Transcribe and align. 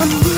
I'm 0.00 0.37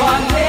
one 0.00 0.39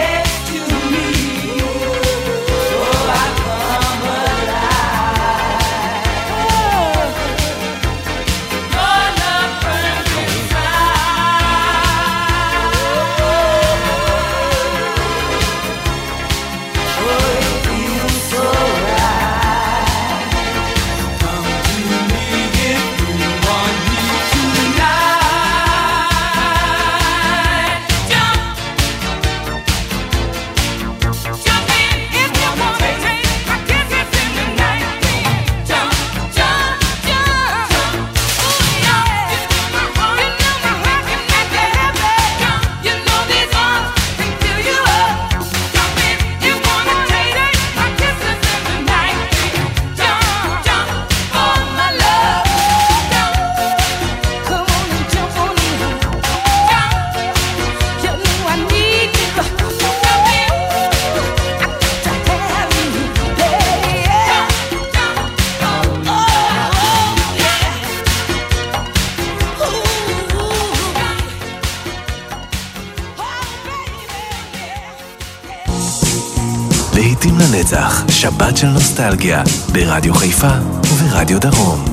נוסטלגיה, 79.02 79.44
ברדיו 79.72 80.14
חיפה 80.14 80.52
וברדיו 80.84 81.40
דרום. 81.40 81.91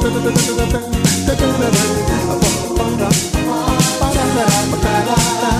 Something 0.00 0.24
that 0.24 0.32
I 4.48 4.70
must 4.70 4.82
tell 4.82 5.59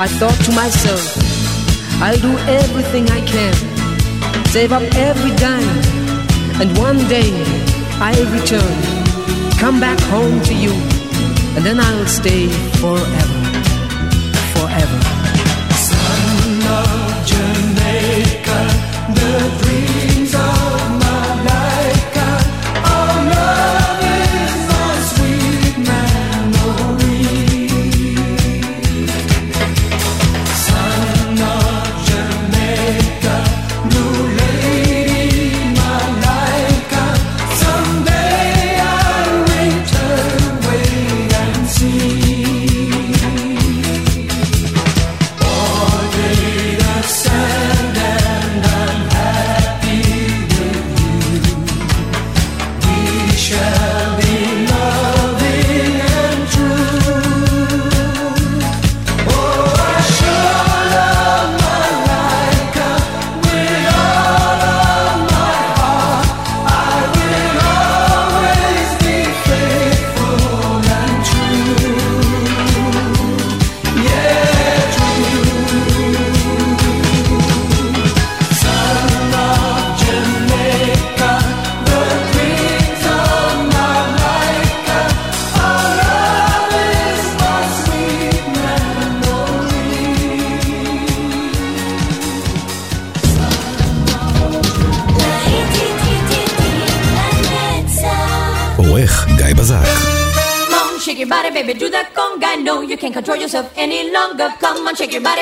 I 0.00 0.08
thought 0.08 0.34
to 0.46 0.52
myself, 0.52 1.16
I'll 2.02 2.18
do 2.18 2.36
everything 2.48 3.08
I 3.10 3.20
can, 3.20 3.54
save 4.46 4.72
up 4.72 4.82
every 4.96 5.30
dime, 5.36 5.62
and 6.60 6.76
one 6.76 6.98
day 7.06 7.30
I'll 8.00 8.26
return, 8.32 8.74
come 9.58 9.78
back 9.78 10.00
home 10.10 10.42
to 10.42 10.54
you, 10.54 10.72
and 11.54 11.64
then 11.64 11.78
I'll 11.78 12.06
stay 12.06 12.48
forever. 12.80 13.43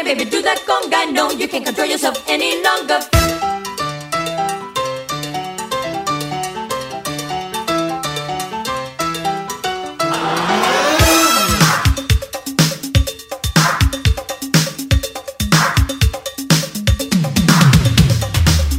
baby, 0.04 0.24
do 0.24 0.42
that 0.42 0.58
conga. 0.66 1.12
No, 1.12 1.30
you 1.30 1.48
can't 1.48 1.64
control 1.64 1.86
yourself 1.86 2.22
any 2.28 2.62
longer. 2.62 2.98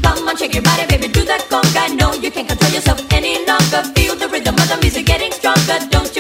Come 0.02 0.28
on, 0.28 0.38
shake 0.38 0.54
your 0.54 0.64
body, 0.64 0.86
baby, 0.88 1.08
do 1.08 1.24
that 1.26 1.48
conga. 1.50 1.96
No, 1.96 2.14
you 2.14 2.32
can't 2.32 2.48
control 2.48 2.72
yourself 2.72 3.00
any 3.12 3.46
longer. 3.46 3.84
Feel 3.96 4.16
the 4.16 4.28
rhythm 4.28 4.56
of 4.56 4.68
the 4.70 4.78
music 4.82 5.06
getting 5.06 5.32
stronger. 5.32 5.80
Don't 5.90 6.13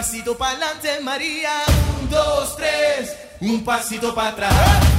pasito 0.00 0.34
para 0.34 0.52
adelante, 0.52 1.00
María. 1.02 1.50
Un, 2.00 2.08
dos, 2.08 2.56
tres. 2.56 3.14
Un 3.38 3.62
pasito 3.62 4.14
para 4.14 4.30
atrás. 4.30 4.90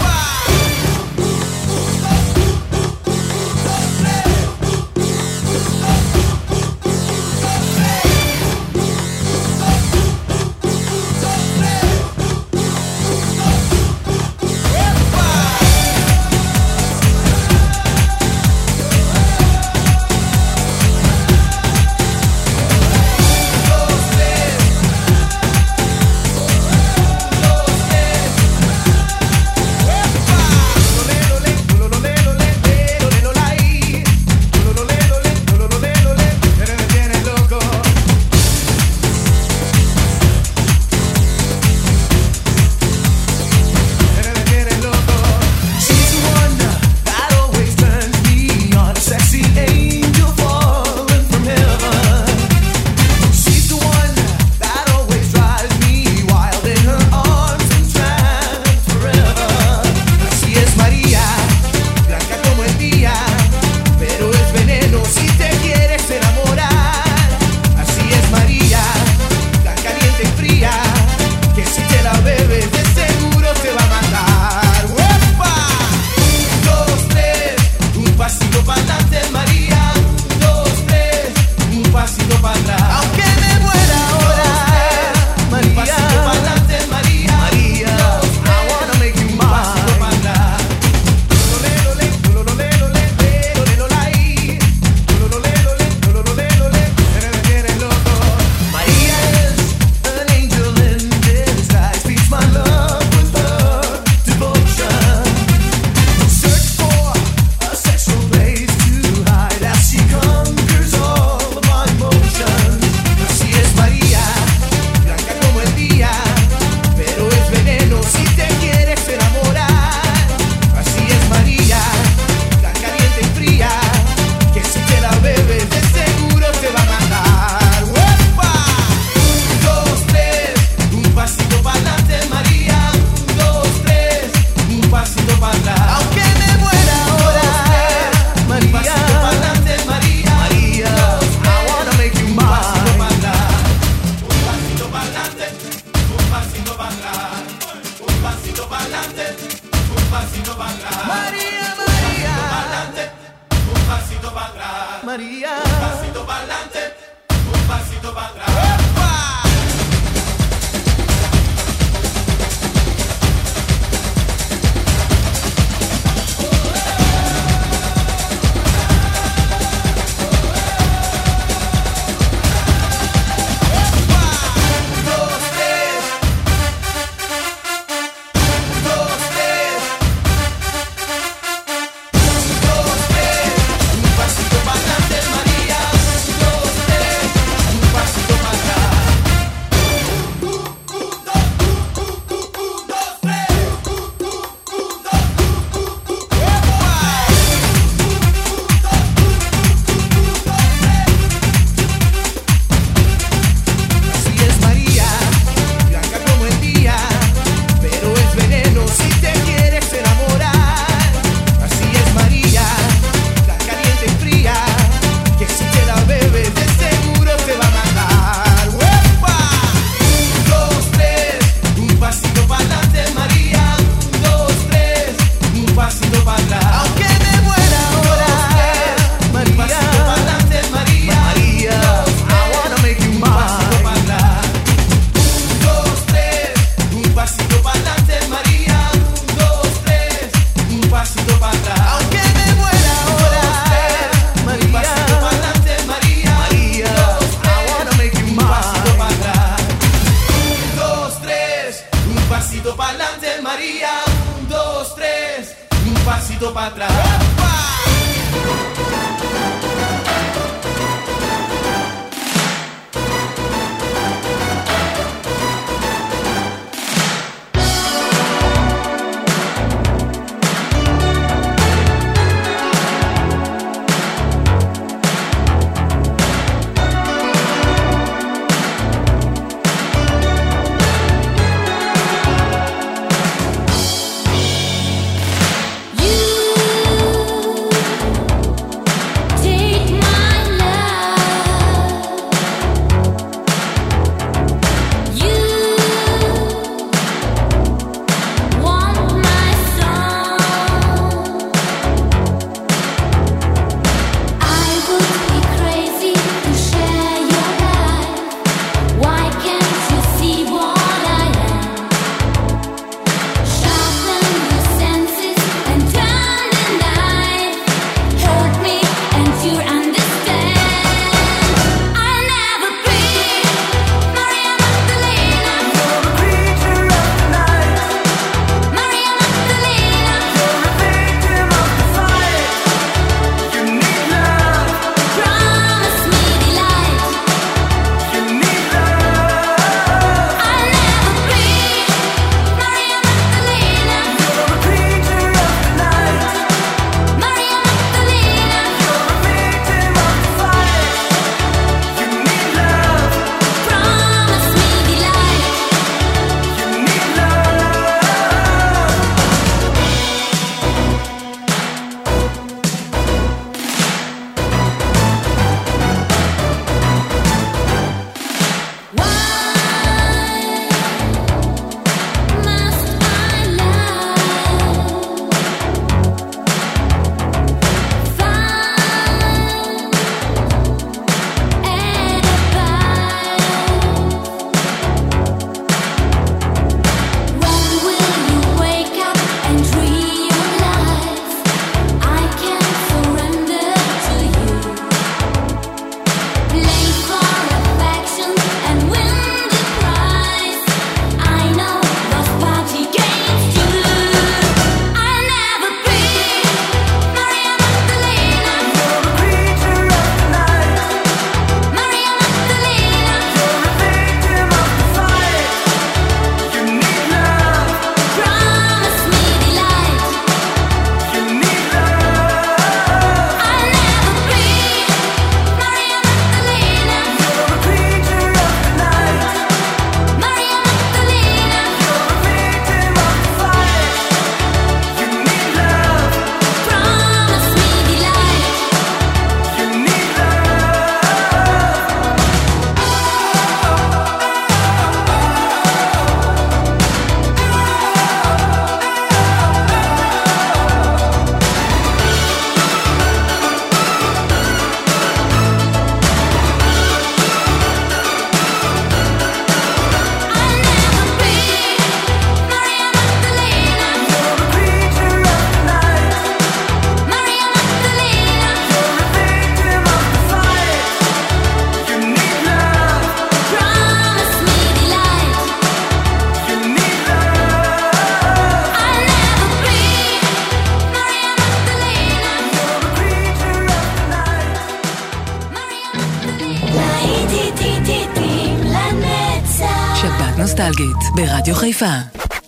שבת 490.01 490.37
נוסטלגית, 490.37 490.97
ברדיו 491.15 491.55
חיפה 491.55 491.95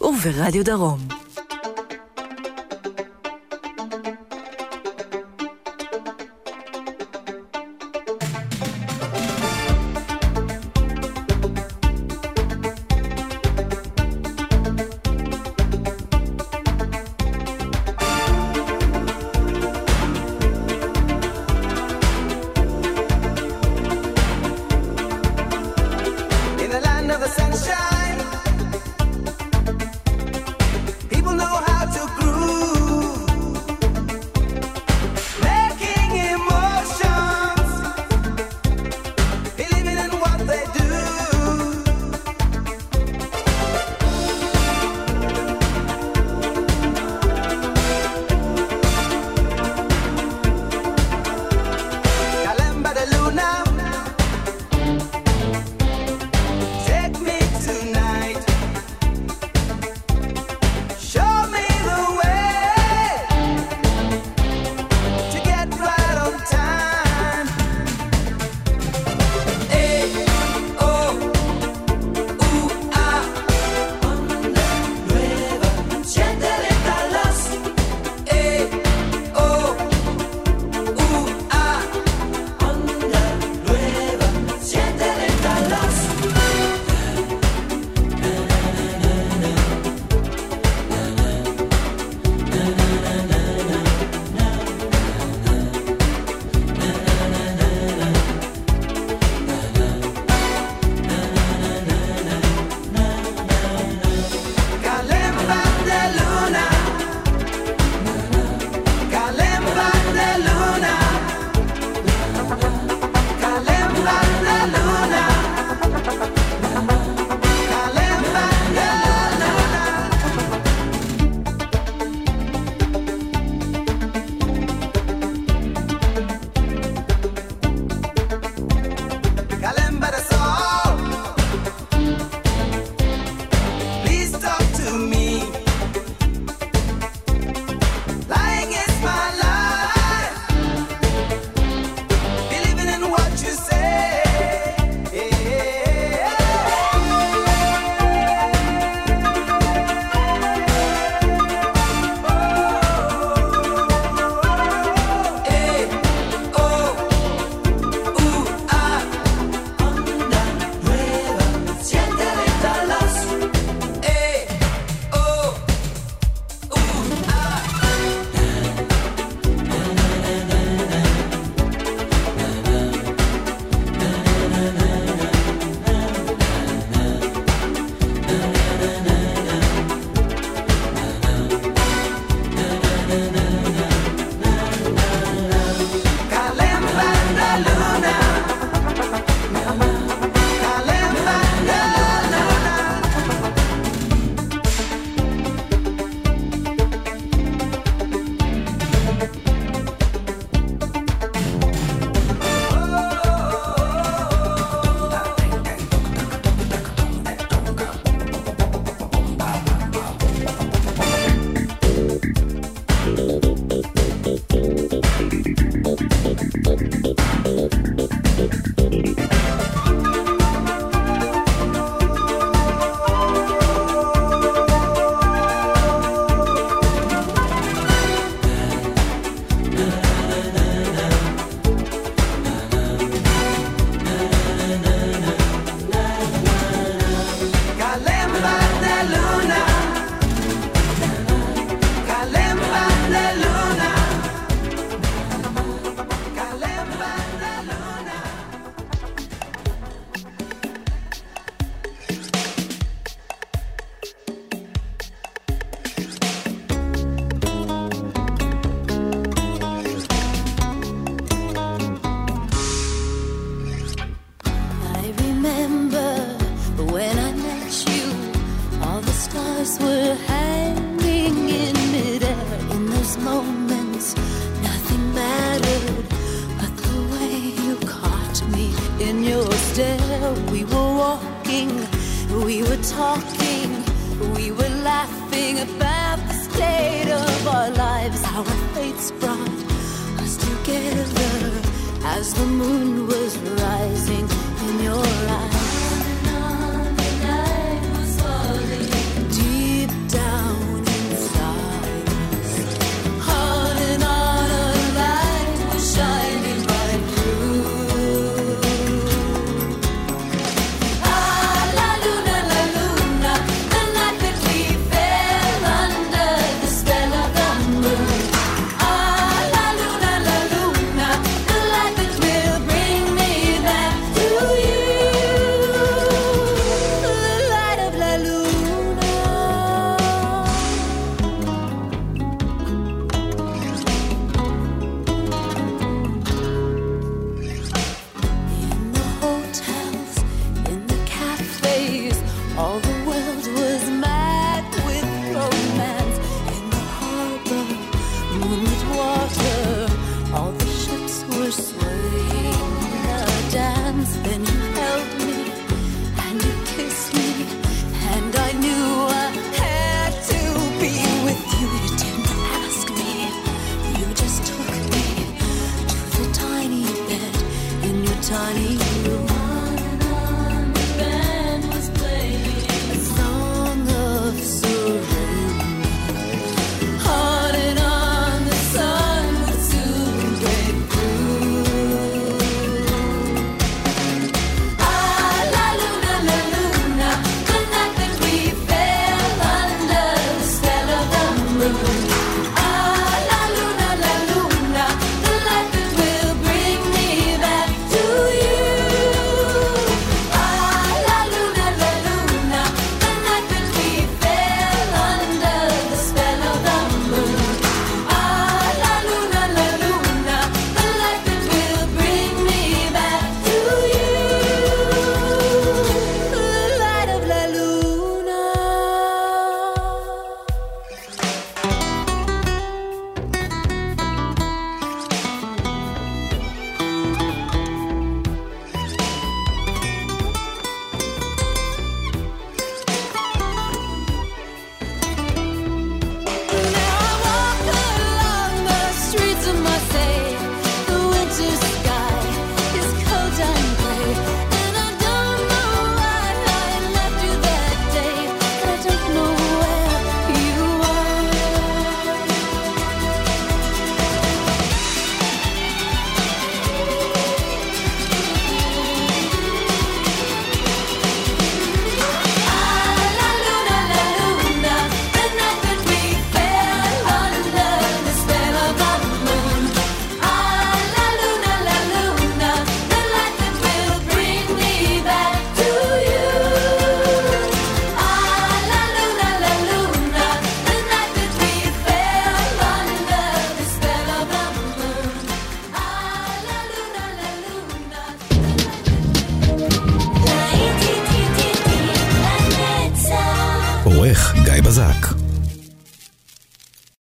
וברדיו 0.01 0.65
דרום. 0.65 1.12